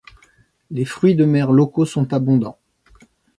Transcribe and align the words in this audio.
Les 0.71 0.83
fruits 0.83 1.13
de 1.13 1.25
mer 1.25 1.51
locaux 1.51 1.85
sont 1.85 2.11
abondants. 2.11 2.57